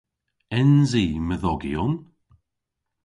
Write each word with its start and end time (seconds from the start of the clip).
Ens 0.59 0.91
i 1.03 1.05
medhogyon? 1.27 1.93